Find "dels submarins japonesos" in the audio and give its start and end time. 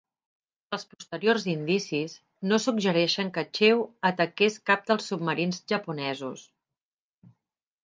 4.91-6.49